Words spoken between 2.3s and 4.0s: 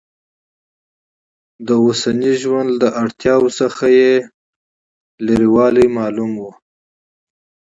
ژوند له اړتیاوو څخه